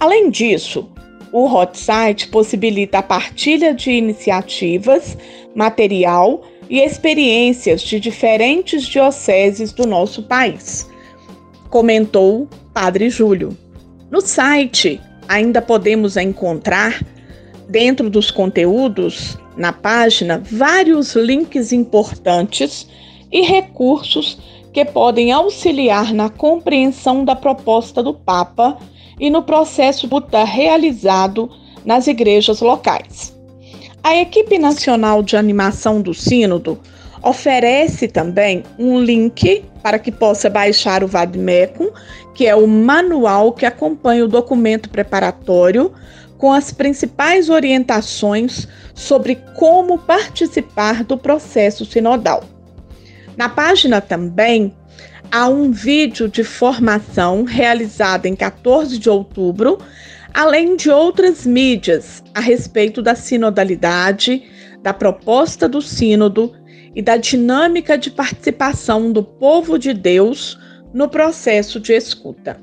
Além 0.00 0.30
disso, 0.30 0.88
o 1.32 1.44
hot 1.44 1.76
site 1.76 2.28
possibilita 2.28 2.98
a 2.98 3.02
partilha 3.02 3.74
de 3.74 3.90
iniciativas, 3.90 5.18
material 5.54 6.42
e 6.70 6.80
experiências 6.80 7.82
de 7.82 7.98
diferentes 7.98 8.86
dioceses 8.86 9.72
do 9.72 9.86
nosso 9.86 10.22
país, 10.22 10.88
comentou 11.68 12.48
Padre 12.72 13.10
Júlio. 13.10 13.56
No 14.10 14.20
site 14.20 15.00
ainda 15.26 15.60
podemos 15.60 16.16
encontrar, 16.16 17.02
dentro 17.68 18.08
dos 18.08 18.30
conteúdos, 18.30 19.36
na 19.56 19.72
página, 19.72 20.38
vários 20.38 21.14
links 21.14 21.72
importantes 21.72 22.88
e 23.30 23.42
recursos 23.42 24.38
que 24.72 24.84
podem 24.84 25.32
auxiliar 25.32 26.14
na 26.14 26.30
compreensão 26.30 27.24
da 27.24 27.34
proposta 27.34 28.02
do 28.02 28.14
Papa 28.14 28.78
e 29.18 29.30
no 29.30 29.42
processo 29.42 30.06
buta 30.06 30.44
realizado 30.44 31.50
nas 31.84 32.06
igrejas 32.06 32.60
locais. 32.60 33.36
A 34.02 34.16
equipe 34.16 34.58
nacional 34.58 35.22
de 35.22 35.36
animação 35.36 36.00
do 36.00 36.14
Sínodo 36.14 36.78
oferece 37.22 38.08
também 38.08 38.62
um 38.78 39.00
link 39.00 39.64
para 39.82 39.98
que 39.98 40.12
possa 40.12 40.48
baixar 40.48 41.02
o 41.02 41.08
Vadmecum, 41.08 41.90
que 42.34 42.46
é 42.46 42.54
o 42.54 42.66
manual 42.66 43.52
que 43.52 43.66
acompanha 43.66 44.24
o 44.24 44.28
documento 44.28 44.88
preparatório 44.88 45.92
com 46.36 46.52
as 46.52 46.72
principais 46.72 47.48
orientações 47.48 48.68
sobre 48.94 49.36
como 49.56 49.98
participar 49.98 51.02
do 51.02 51.18
processo 51.18 51.84
sinodal. 51.84 52.44
Na 53.36 53.48
página 53.48 54.00
também 54.00 54.74
há 55.30 55.48
um 55.48 55.70
vídeo 55.70 56.28
de 56.28 56.44
formação 56.44 57.44
realizado 57.44 58.26
em 58.26 58.34
14 58.34 58.98
de 58.98 59.08
outubro 59.10 59.78
além 60.34 60.76
de 60.76 60.90
outras 60.90 61.46
mídias 61.46 62.22
a 62.34 62.40
respeito 62.40 63.02
da 63.02 63.14
sinodalidade, 63.14 64.42
da 64.82 64.92
proposta 64.92 65.68
do 65.68 65.82
Sínodo 65.82 66.52
e 66.94 67.02
da 67.02 67.16
dinâmica 67.16 67.96
de 67.96 68.10
participação 68.10 69.10
do 69.12 69.22
povo 69.22 69.78
de 69.78 69.92
Deus 69.92 70.58
no 70.92 71.08
processo 71.08 71.80
de 71.80 71.92
escuta. 71.92 72.60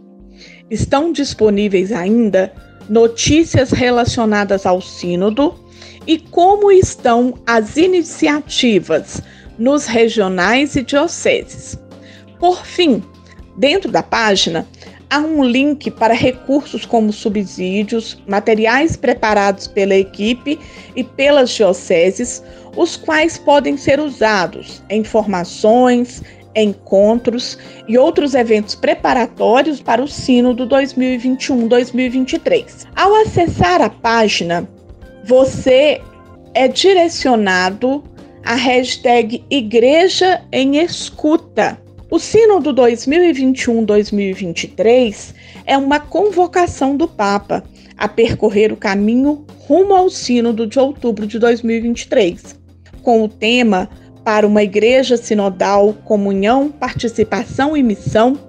Estão 0.70 1.12
disponíveis 1.12 1.92
ainda 1.92 2.54
notícias 2.90 3.72
relacionadas 3.72 4.66
ao 4.66 4.82
Sínodo 4.82 5.56
e 6.08 6.18
como 6.18 6.72
estão 6.72 7.34
as 7.46 7.78
iniciativas 7.78 9.22
nos 9.58 9.86
regionais 9.86 10.76
e 10.76 10.84
dioceses. 10.84 11.78
Por 12.46 12.64
fim, 12.64 13.02
dentro 13.58 13.92
da 13.92 14.04
página, 14.04 14.68
há 15.10 15.18
um 15.18 15.44
link 15.44 15.90
para 15.90 16.14
recursos 16.14 16.86
como 16.86 17.12
subsídios, 17.12 18.22
materiais 18.28 18.96
preparados 18.96 19.66
pela 19.66 19.96
equipe 19.96 20.60
e 20.96 21.04
pelas 21.04 21.50
dioceses, 21.50 22.44
os 22.78 22.98
quais 22.98 23.40
podem 23.40 23.76
ser 23.78 24.00
usados 24.00 24.84
em 24.92 25.04
formações, 25.04 26.22
encontros 26.56 27.58
e 27.88 27.98
outros 27.98 28.36
eventos 28.36 28.76
preparatórios 28.76 29.82
para 29.82 30.04
o 30.04 30.08
Sínodo 30.08 30.68
2021-2023. 30.68 32.86
Ao 32.96 33.16
acessar 33.24 33.82
a 33.82 33.90
página, 33.90 34.70
você 35.24 36.00
é 36.54 36.68
direcionado 36.68 38.04
à 38.44 38.54
hashtag 38.54 39.44
Igreja 39.50 40.44
em 40.52 40.78
Escuta. 40.78 41.84
O 42.16 42.18
Sínodo 42.18 42.74
2021-2023 42.74 45.36
é 45.66 45.78
uma 45.78 46.00
convocação 46.00 46.96
do 46.96 47.10
Papa 47.10 47.62
a 47.98 48.08
percorrer 48.08 48.72
o 48.72 48.78
caminho 48.78 49.46
rumo 49.68 49.94
ao 49.94 50.10
Sínodo 50.10 50.66
de 50.66 50.80
outubro 50.80 51.28
de 51.28 51.38
2023, 51.38 52.58
com 53.02 53.22
o 53.22 53.28
tema 53.28 53.90
para 54.24 54.48
uma 54.48 54.64
igreja 54.64 55.18
sinodal, 55.18 55.94
comunhão, 56.06 56.72
participação 56.72 57.76
e 57.76 57.84
missão, 57.84 58.40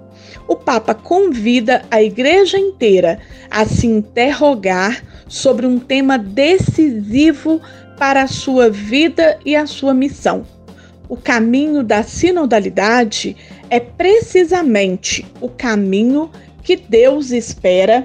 o 0.47 0.55
Papa 0.55 0.93
convida 0.93 1.83
a 1.91 2.01
igreja 2.01 2.57
inteira 2.57 3.19
a 3.51 3.65
se 3.65 3.85
interrogar 3.85 5.03
sobre 5.27 5.65
um 5.65 5.77
tema 5.77 6.17
decisivo 6.17 7.59
para 7.97 8.21
a 8.21 8.27
sua 8.27 8.69
vida 8.69 9.37
e 9.45 9.57
a 9.57 9.67
sua 9.67 9.93
missão. 9.93 10.55
O 11.09 11.15
caminho 11.15 11.83
da 11.83 12.03
sinodalidade 12.03 13.35
é 13.69 13.79
precisamente 13.79 15.25
o 15.39 15.49
caminho 15.49 16.29
que 16.63 16.75
Deus 16.75 17.31
espera 17.31 18.03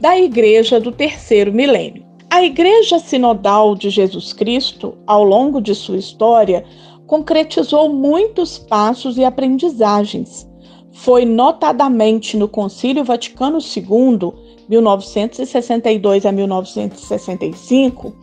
da 0.00 0.18
igreja 0.18 0.80
do 0.80 0.90
terceiro 0.90 1.52
milênio. 1.52 2.04
A 2.28 2.42
Igreja 2.42 2.98
Sinodal 2.98 3.76
de 3.76 3.90
Jesus 3.90 4.32
Cristo, 4.32 4.98
ao 5.06 5.22
longo 5.22 5.60
de 5.60 5.72
sua 5.72 5.96
história, 5.96 6.64
concretizou 7.06 7.88
muitos 7.88 8.58
passos 8.58 9.16
e 9.16 9.24
aprendizagens. 9.24 10.44
Foi 10.92 11.24
notadamente 11.24 12.36
no 12.36 12.48
Concílio 12.48 13.04
Vaticano 13.04 13.58
II, 13.58 14.32
1962 14.68 16.26
a 16.26 16.32
1965, 16.32 18.16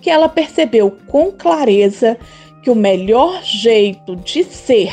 que 0.00 0.08
ela 0.08 0.28
percebeu 0.28 0.96
com 1.08 1.32
clareza 1.32 2.16
que 2.68 2.72
o 2.72 2.74
melhor 2.74 3.42
jeito 3.42 4.14
de 4.14 4.44
ser 4.44 4.92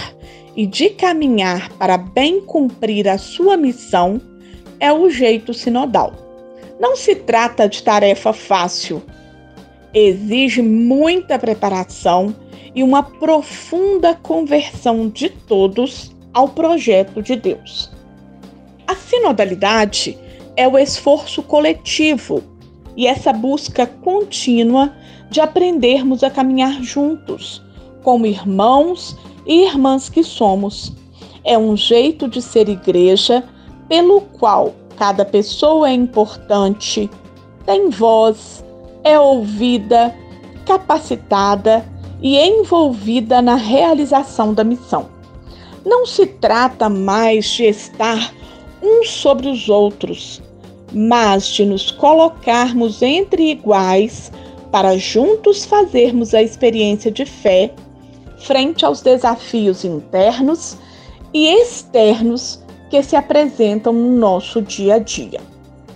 e 0.56 0.66
de 0.66 0.92
caminhar 0.92 1.70
para 1.74 1.98
bem 1.98 2.40
cumprir 2.40 3.06
a 3.06 3.18
sua 3.18 3.58
missão 3.58 4.22
é 4.80 4.94
o 4.94 5.10
jeito 5.10 5.54
sinodal. 5.54 6.14
Não 6.80 6.96
se 6.96 7.16
trata 7.16 7.68
de 7.68 7.84
tarefa 7.84 8.32
fácil. 8.32 9.04
Exige 9.94 10.62
muita 10.62 11.38
preparação 11.38 12.34
e 12.74 12.82
uma 12.82 13.04
profunda 13.04 14.16
conversão 14.16 15.10
de 15.10 15.28
todos 15.28 16.16
ao 16.34 16.48
projeto 16.48 17.22
de 17.22 17.36
Deus. 17.36 17.92
A 18.88 18.96
sinodalidade 18.96 20.18
é 20.56 20.66
o 20.66 20.78
esforço 20.78 21.44
coletivo 21.44 22.42
e 22.96 23.06
essa 23.06 23.34
busca 23.34 23.86
contínua 23.86 24.96
de 25.30 25.42
aprendermos 25.42 26.24
a 26.24 26.30
caminhar 26.30 26.82
juntos, 26.82 27.65
como 28.06 28.28
irmãos 28.28 29.18
e 29.48 29.64
irmãs 29.64 30.08
que 30.10 30.24
somos. 30.24 30.94
É 31.44 31.58
um 31.58 31.76
jeito 31.76 32.28
de 32.28 32.40
ser 32.40 32.70
igreja 32.70 33.44
pelo 33.90 34.22
qual 34.22 34.76
cada 34.96 35.26
pessoa 35.26 35.90
é 35.90 35.94
importante, 35.94 37.10
tem 37.66 37.90
voz, 37.90 38.64
é 39.04 39.20
ouvida, 39.20 40.16
capacitada 40.68 41.84
e 42.22 42.38
envolvida 42.38 43.42
na 43.42 43.56
realização 43.56 44.54
da 44.54 44.64
missão. 44.64 45.08
Não 45.84 46.06
se 46.06 46.28
trata 46.28 46.88
mais 46.88 47.46
de 47.46 47.66
estar 47.66 48.32
uns 48.84 49.10
sobre 49.10 49.48
os 49.48 49.68
outros, 49.68 50.42
mas 50.94 51.48
de 51.48 51.66
nos 51.66 51.90
colocarmos 51.90 53.02
entre 53.02 53.50
iguais 53.50 54.32
para 54.72 54.96
juntos 54.96 55.66
fazermos 55.66 56.36
a 56.36 56.42
experiência 56.42 57.12
de 57.12 57.26
fé 57.26 57.74
frente 58.38 58.86
aos 58.86 59.02
desafios 59.02 59.84
internos 59.84 60.78
e 61.34 61.48
externos 61.48 62.64
que 62.90 63.02
se 63.02 63.16
apresentam 63.16 63.94
no 63.94 64.12
nosso 64.12 64.62
dia 64.62 64.96
a 64.96 65.00
dia. 65.00 65.42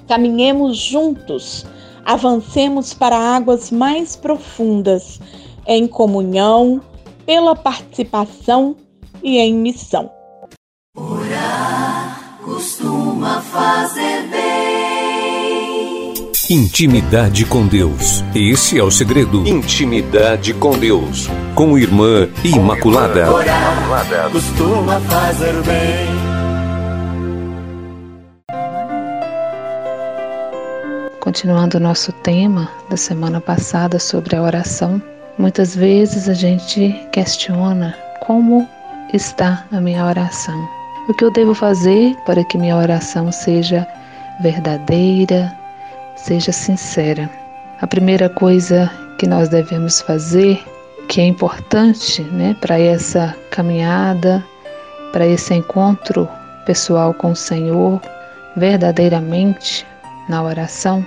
Caminhemos 0.08 0.78
juntos, 0.78 1.66
avancemos 2.06 2.94
para 2.94 3.18
águas 3.18 3.72
mais 3.72 4.16
profundas 4.16 5.20
em 5.68 5.88
comunhão, 5.88 6.82
pela 7.26 7.56
participação 7.56 8.76
e 9.22 9.38
em 9.38 9.54
missão. 9.54 10.10
Orar 10.98 12.40
costuma 12.44 13.40
fazer 13.42 14.24
bem. 14.30 14.69
Intimidade 16.50 17.46
com 17.46 17.68
Deus. 17.68 18.24
Esse 18.34 18.80
é 18.80 18.84
o 18.84 18.90
segredo. 18.90 19.48
Intimidade 19.48 20.54
com 20.54 20.72
Deus. 20.78 21.30
Com 21.54 21.78
Irmã 21.78 22.28
Imaculada. 22.44 23.32
Orar 23.32 24.32
costuma 24.32 25.00
fazer 25.02 25.54
bem. 25.64 26.10
Continuando 31.20 31.78
o 31.78 31.80
nosso 31.80 32.12
tema 32.12 32.68
da 32.90 32.98
semana 32.98 33.40
passada 33.40 34.00
sobre 34.00 34.36
a 34.36 34.42
oração, 34.42 35.00
Muitas 35.40 35.74
vezes 35.74 36.28
a 36.28 36.34
gente 36.34 36.94
questiona 37.14 37.96
como 38.20 38.68
está 39.14 39.66
a 39.72 39.80
minha 39.80 40.06
oração. 40.06 40.68
O 41.08 41.14
que 41.14 41.24
eu 41.24 41.32
devo 41.32 41.56
fazer 41.56 42.14
para 42.26 42.44
que 42.44 42.58
minha 42.58 42.76
oração 42.76 43.32
seja 43.32 43.88
verdadeira, 44.42 45.58
seja 46.24 46.52
sincera? 46.52 47.30
A 47.82 47.88
primeira 47.88 48.30
coisa 48.30 48.92
que 49.18 49.28
nós 49.28 49.50
devemos 49.50 50.02
fazer, 50.02 50.62
que 51.08 51.22
é 51.22 51.26
importante 51.26 52.22
né, 52.24 52.56
para 52.60 52.80
essa 52.80 53.36
caminhada, 53.50 54.44
para 55.12 55.26
esse 55.26 55.54
encontro 55.54 56.28
pessoal 56.66 57.14
com 57.14 57.32
o 57.32 57.36
Senhor, 57.36 58.02
verdadeiramente 58.56 59.86
na 60.28 60.44
oração, 60.44 61.06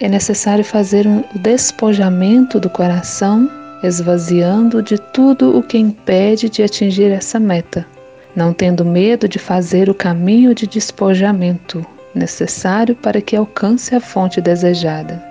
é 0.00 0.08
necessário 0.08 0.64
fazer 0.64 1.06
um 1.06 1.22
despojamento 1.36 2.58
do 2.58 2.68
coração 2.68 3.48
esvaziando 3.82 4.82
de 4.82 4.98
tudo 4.98 5.56
o 5.56 5.62
que 5.62 5.78
impede 5.78 6.48
de 6.48 6.62
atingir 6.62 7.12
essa 7.12 7.38
meta, 7.38 7.86
não 8.34 8.52
tendo 8.52 8.84
medo 8.84 9.28
de 9.28 9.38
fazer 9.38 9.88
o 9.90 9.94
caminho 9.94 10.54
de 10.54 10.66
despojamento 10.66 11.86
necessário 12.14 12.94
para 12.96 13.20
que 13.20 13.36
alcance 13.36 13.94
a 13.94 14.00
fonte 14.00 14.40
desejada. 14.40 15.22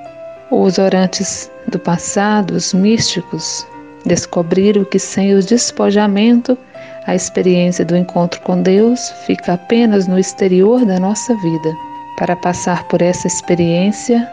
Os 0.51 0.77
orantes 0.77 1.49
do 1.67 1.79
passado, 1.79 2.51
os 2.51 2.73
místicos, 2.73 3.65
descobriram 4.05 4.83
que 4.83 4.99
sem 4.99 5.33
o 5.33 5.41
despojamento, 5.41 6.57
a 7.05 7.15
experiência 7.15 7.83
do 7.83 7.97
encontro 7.97 8.39
com 8.41 8.61
Deus 8.61 9.09
fica 9.25 9.53
apenas 9.53 10.07
no 10.07 10.19
exterior 10.19 10.85
da 10.85 10.99
nossa 10.99 11.35
vida. 11.37 11.73
Para 12.17 12.35
passar 12.35 12.83
por 12.87 13.01
essa 13.01 13.27
experiência, 13.27 14.29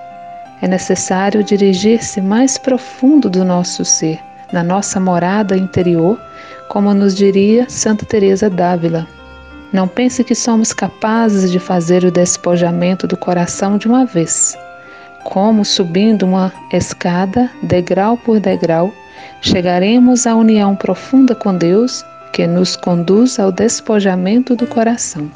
é 0.62 0.68
necessário 0.68 1.42
dirigir-se 1.42 2.20
mais 2.20 2.58
profundo 2.58 3.30
do 3.30 3.44
nosso 3.44 3.84
ser, 3.84 4.20
na 4.52 4.62
nossa 4.62 5.00
morada 5.00 5.56
interior, 5.56 6.20
como 6.68 6.92
nos 6.92 7.16
diria 7.16 7.66
Santa 7.68 8.04
Teresa 8.04 8.50
d'Ávila. 8.50 9.06
Não 9.72 9.86
pense 9.86 10.24
que 10.24 10.34
somos 10.34 10.72
capazes 10.72 11.50
de 11.50 11.60
fazer 11.60 12.04
o 12.04 12.10
despojamento 12.10 13.06
do 13.06 13.16
coração 13.16 13.78
de 13.78 13.86
uma 13.86 14.04
vez. 14.04 14.58
Como 15.22 15.64
subindo 15.64 16.24
uma 16.24 16.52
escada, 16.72 17.48
degrau 17.62 18.16
por 18.16 18.40
degrau, 18.40 18.92
chegaremos 19.40 20.26
à 20.26 20.34
união 20.34 20.74
profunda 20.74 21.36
com 21.36 21.54
Deus 21.54 22.04
que 22.32 22.46
nos 22.48 22.74
conduz 22.74 23.38
ao 23.38 23.52
despojamento 23.52 24.56
do 24.56 24.66
coração. 24.66 25.30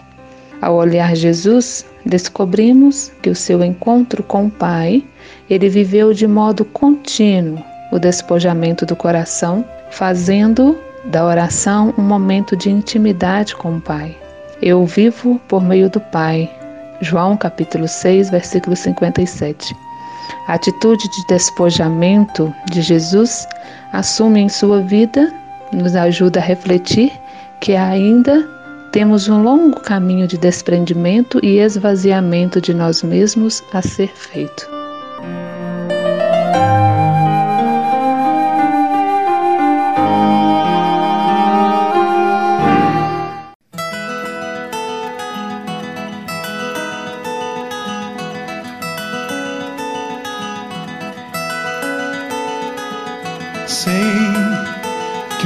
Ao 0.60 0.74
olhar 0.74 1.14
Jesus, 1.14 1.86
descobrimos 2.04 3.12
que 3.22 3.30
o 3.30 3.36
seu 3.36 3.62
encontro 3.62 4.22
com 4.22 4.46
o 4.46 4.50
Pai, 4.50 5.04
ele 5.48 5.68
viveu 5.68 6.12
de 6.12 6.26
modo 6.26 6.64
contínuo 6.64 7.62
o 7.92 7.98
despojamento 8.00 8.84
do 8.84 8.96
coração, 8.96 9.64
fazendo 9.90 10.76
da 11.04 11.24
oração 11.24 11.94
um 11.96 12.02
momento 12.02 12.56
de 12.56 12.70
intimidade 12.70 13.54
com 13.54 13.76
o 13.76 13.80
Pai. 13.80 14.23
Eu 14.66 14.86
vivo 14.86 15.38
por 15.46 15.62
meio 15.62 15.90
do 15.90 16.00
Pai. 16.00 16.50
João 17.02 17.36
capítulo 17.36 17.86
6, 17.86 18.30
versículo 18.30 18.74
57. 18.74 19.76
A 20.48 20.54
atitude 20.54 21.06
de 21.06 21.26
despojamento 21.26 22.50
de 22.70 22.80
Jesus 22.80 23.46
assume 23.92 24.40
em 24.40 24.48
sua 24.48 24.80
vida, 24.80 25.30
nos 25.70 25.94
ajuda 25.94 26.40
a 26.40 26.42
refletir 26.42 27.12
que 27.60 27.76
ainda 27.76 28.42
temos 28.90 29.28
um 29.28 29.42
longo 29.42 29.78
caminho 29.80 30.26
de 30.26 30.38
desprendimento 30.38 31.38
e 31.42 31.58
esvaziamento 31.58 32.58
de 32.58 32.72
nós 32.72 33.02
mesmos 33.02 33.62
a 33.74 33.82
ser 33.82 34.08
feito. 34.16 34.73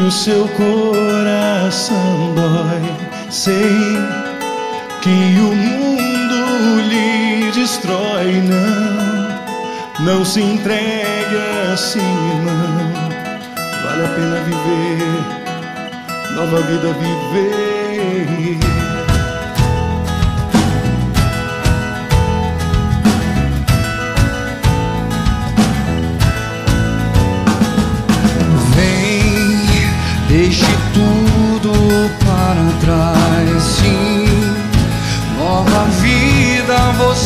O 0.08 0.10
seu 0.10 0.48
coração 0.48 2.34
dói. 2.34 3.30
Sei 3.30 3.98
que 5.02 5.10
o 5.38 5.54
mundo 5.54 6.80
lhe 6.88 7.52
destrói. 7.52 8.40
Não, 8.40 10.04
não 10.06 10.24
se 10.24 10.40
entregue 10.40 11.36
assim, 11.72 11.98
irmão. 11.98 12.92
Vale 13.84 14.04
a 14.04 14.08
pena 14.08 14.40
viver, 14.46 15.24
nova 16.34 16.60
vida 16.62 16.88
viver. 16.94 17.78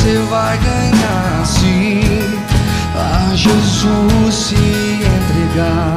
Você 0.02 0.18
vai 0.28 0.58
ganhar, 0.58 1.46
sim. 1.46 2.00
A 2.96 3.34
Jesus 3.36 4.34
se 4.34 4.54
entregar, 4.56 5.96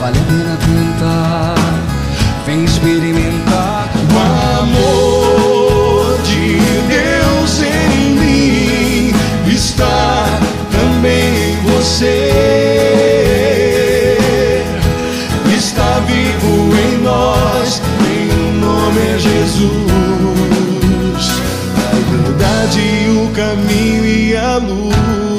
vale 0.00 0.18
a 0.18 0.22
pena 0.22 0.58
tentar. 0.66 1.54
Vem 2.44 2.64
experimentar 2.64 3.88
o 4.12 4.18
amor 4.60 6.18
de 6.22 6.58
Deus 6.88 7.62
em 7.62 8.10
mim. 8.16 9.14
Está 9.54 10.26
também 10.72 11.52
em 11.52 11.56
você. 11.62 12.56
Caminho 23.36 24.04
e 24.04 24.36
a 24.36 24.56
luz. 24.56 25.35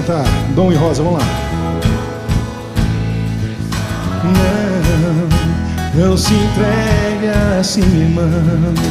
Cantar. 0.00 0.24
Dom 0.54 0.72
e 0.72 0.74
Rosa, 0.74 1.02
vamos 1.02 1.20
lá. 1.20 1.26
Não, 5.94 6.08
não 6.08 6.16
se 6.16 6.32
entregue 6.32 7.28
assim, 7.58 7.80
irmã. 7.80 8.28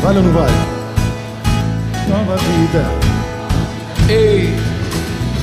Vale 0.01 0.17
ou 0.19 0.23
não 0.23 0.33
vale? 0.33 0.53
Nova 2.07 2.37
vida. 2.37 2.85
Ei, 4.09 4.55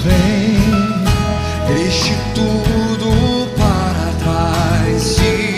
vem, 0.05 1.75
deixe 1.75 2.15
tudo 2.35 3.49
para 3.57 4.13
trás. 4.23 5.03
Sim 5.03 5.57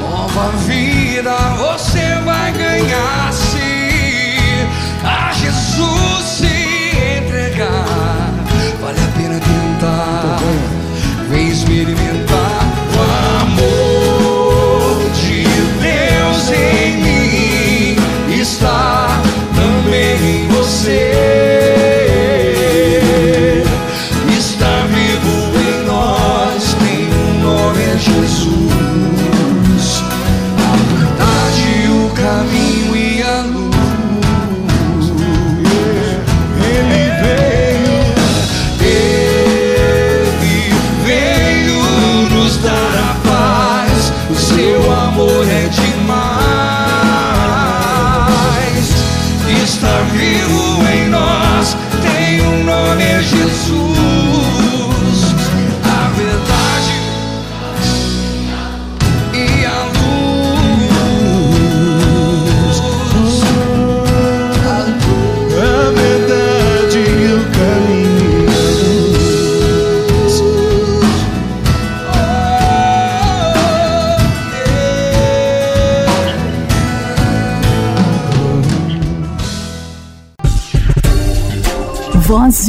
nova 0.00 0.50
vida 0.58 1.34
você 1.56 2.20
vai 2.24 2.52
ganhar 2.52 3.32
se 3.32 4.66
a 5.04 5.32
Jesus 5.32 6.37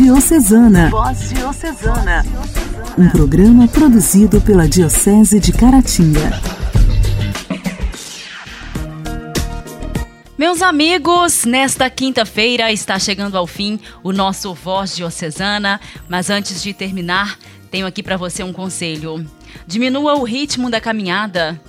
Diocesana. 0.01 0.89
Voz 0.89 1.29
Diocesana. 1.29 2.25
Um 2.97 3.09
programa 3.09 3.67
produzido 3.67 4.39
pela 4.39 4.65
Diocese 4.65 5.41
de 5.41 5.51
Caratinga. 5.51 6.31
Meus 10.37 10.61
amigos, 10.61 11.43
nesta 11.43 11.89
quinta-feira 11.89 12.71
está 12.71 12.97
chegando 12.97 13.37
ao 13.37 13.45
fim 13.45 13.77
o 14.01 14.13
nosso 14.13 14.53
Voz 14.53 14.95
Diocesana, 14.95 15.81
mas 16.07 16.29
antes 16.29 16.63
de 16.63 16.73
terminar, 16.73 17.37
Tenho 17.69 17.85
aqui 17.85 18.01
para 18.01 18.17
você 18.17 18.41
um 18.41 18.51
conselho. 18.51 19.23
Diminua 19.67 20.15
o 20.15 20.23
ritmo 20.23 20.71
da 20.71 20.81
caminhada, 20.81 21.61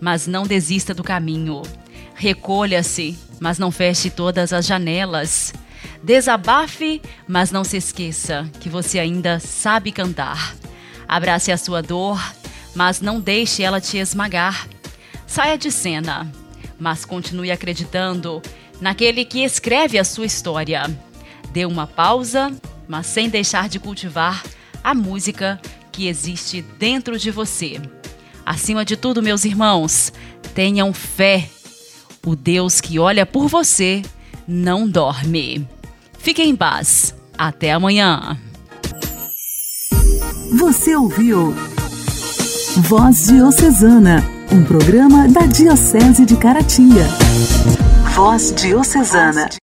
mas 0.00 0.26
não 0.26 0.46
desista 0.46 0.94
do 0.94 1.02
caminho. 1.02 1.62
Recolha-se, 2.14 3.18
mas 3.40 3.58
não 3.58 3.72
feche 3.72 4.08
todas 4.08 4.52
as 4.52 4.66
janelas. 4.66 5.52
Desabafe, 6.02 7.02
mas 7.26 7.50
não 7.50 7.64
se 7.64 7.76
esqueça 7.76 8.48
que 8.60 8.68
você 8.68 8.98
ainda 8.98 9.40
sabe 9.40 9.92
cantar. 9.92 10.54
Abrace 11.06 11.50
a 11.50 11.56
sua 11.56 11.82
dor, 11.82 12.20
mas 12.74 13.00
não 13.00 13.20
deixe 13.20 13.62
ela 13.62 13.80
te 13.80 13.98
esmagar. 13.98 14.68
Saia 15.26 15.58
de 15.58 15.70
cena, 15.70 16.30
mas 16.78 17.04
continue 17.04 17.50
acreditando 17.50 18.40
naquele 18.80 19.24
que 19.24 19.44
escreve 19.44 19.98
a 19.98 20.04
sua 20.04 20.26
história. 20.26 20.82
Dê 21.50 21.64
uma 21.64 21.86
pausa, 21.86 22.52
mas 22.86 23.06
sem 23.06 23.28
deixar 23.28 23.68
de 23.68 23.80
cultivar 23.80 24.42
a 24.82 24.94
música 24.94 25.60
que 25.90 26.06
existe 26.06 26.62
dentro 26.78 27.18
de 27.18 27.30
você. 27.30 27.80
Acima 28.46 28.84
de 28.84 28.96
tudo, 28.96 29.22
meus 29.22 29.44
irmãos, 29.44 30.12
tenham 30.54 30.92
fé. 30.92 31.48
O 32.24 32.34
Deus 32.36 32.80
que 32.80 32.98
olha 32.98 33.26
por 33.26 33.48
você 33.48 34.02
não 34.48 34.88
dorme. 34.88 35.68
Fiquem 36.18 36.48
em 36.48 36.56
paz. 36.56 37.14
Até 37.36 37.72
amanhã. 37.72 38.36
Você 40.58 40.96
ouviu 40.96 41.54
Voz 42.78 43.26
Diocesana, 43.26 44.24
um 44.50 44.64
programa 44.64 45.28
da 45.28 45.42
Diocese 45.42 46.24
de 46.24 46.36
Caratinga. 46.36 47.04
Voz 48.14 48.52
Diocesana. 48.56 49.58